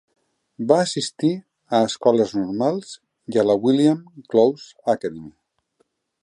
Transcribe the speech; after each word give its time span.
Va 0.69 0.77
assistir 0.83 1.29
a 1.79 1.81
escoles 1.89 2.33
normals 2.39 2.95
i 3.35 3.43
a 3.43 3.45
la 3.51 3.57
William 3.67 4.01
Closs 4.33 4.67
Academy. 4.97 5.31